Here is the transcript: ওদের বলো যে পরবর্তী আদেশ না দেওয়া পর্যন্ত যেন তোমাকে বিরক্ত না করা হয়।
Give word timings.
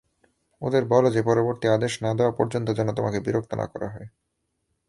ওদের 0.61 0.83
বলো 0.85 1.11
যে 1.11 1.21
পরবর্তী 1.23 1.67
আদেশ 1.67 1.93
না 2.03 2.11
দেওয়া 2.13 2.31
পর্যন্ত 2.31 2.67
যেন 2.71 2.87
তোমাকে 2.93 3.19
বিরক্ত 3.19 3.51
না 3.53 3.65
করা 3.65 3.87
হয়। 3.89 4.07